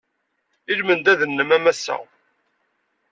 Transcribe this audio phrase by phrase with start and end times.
[0.71, 1.97] I lmendad-nnem a Massa!